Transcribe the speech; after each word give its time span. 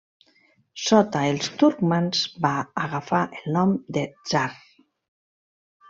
Sota 0.83 1.21
els 1.33 1.51
turcmans 1.63 2.23
va 2.47 2.55
agafar 2.87 3.23
el 3.39 3.55
nom 3.59 3.79
de 3.99 4.07
Tsar. 4.25 4.49